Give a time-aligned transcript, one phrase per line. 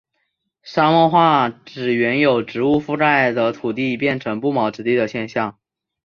[0.63, 5.59] 沙漠化指原由植物覆盖的土地变成不毛之地的现象。